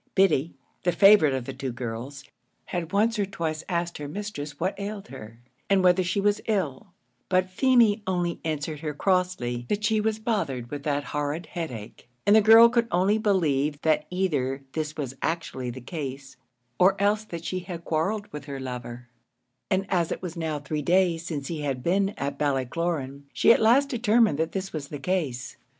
Biddy, 0.15 0.55
the 0.81 0.91
favourite 0.91 1.35
of 1.35 1.45
the 1.45 1.53
two 1.53 1.71
girls, 1.71 2.23
had 2.65 2.91
once 2.91 3.19
or 3.19 3.25
twice 3.27 3.63
asked 3.69 3.99
her 3.99 4.07
mistress 4.07 4.59
what 4.59 4.73
ailed 4.79 5.09
her, 5.09 5.39
and 5.69 5.83
whether 5.83 6.01
she 6.03 6.19
was 6.19 6.41
ill; 6.47 6.87
but 7.29 7.51
Feemy 7.51 8.01
only 8.07 8.41
answered 8.43 8.79
her 8.79 8.95
crossly 8.95 9.67
that 9.69 9.83
she 9.83 10.01
was 10.01 10.17
bothered 10.17 10.71
with 10.71 10.81
that 10.81 11.03
horrid 11.03 11.45
headache, 11.45 12.09
and 12.25 12.35
the 12.35 12.41
girl 12.41 12.67
could 12.67 12.87
only 12.91 13.19
believe 13.19 13.79
that 13.83 14.07
either 14.09 14.63
this 14.73 14.97
was 14.97 15.15
actually 15.21 15.69
the 15.69 15.79
case, 15.79 16.35
or 16.79 16.99
else 16.99 17.23
that 17.23 17.45
she 17.45 17.59
had 17.59 17.85
quarrelled 17.85 18.25
with 18.33 18.45
her 18.45 18.59
lover; 18.59 19.07
and 19.69 19.85
as 19.87 20.11
it 20.11 20.23
was 20.23 20.35
now 20.35 20.57
three 20.57 20.81
days 20.81 21.23
since 21.23 21.47
he 21.47 21.61
had 21.61 21.83
been 21.83 22.15
at 22.17 22.39
Ballycloran, 22.39 23.25
she 23.33 23.53
at 23.53 23.61
last 23.61 23.89
determined 23.89 24.39
that 24.39 24.53
this 24.53 24.73
was 24.73 24.87
the 24.87 24.97
case. 24.97 25.57